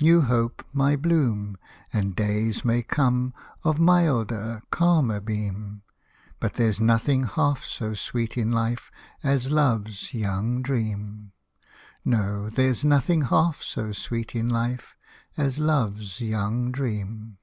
[0.00, 1.56] New hope my bloom.
[1.92, 5.82] And days may come, Of milder, calmer beam.
[6.40, 8.90] But there's nothing half so sweet in life
[9.22, 11.30] As love's young dream:
[12.04, 14.96] No, there's nothing half so sweet in life
[15.36, 17.38] As love's young dream.